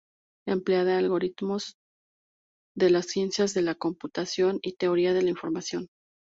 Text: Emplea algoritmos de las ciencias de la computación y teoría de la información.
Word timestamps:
Emplea 0.47 0.97
algoritmos 0.97 1.75
de 2.75 2.89
las 2.89 3.05
ciencias 3.05 3.53
de 3.53 3.61
la 3.61 3.75
computación 3.75 4.57
y 4.63 4.73
teoría 4.73 5.13
de 5.13 5.21
la 5.21 5.29
información. 5.29 5.89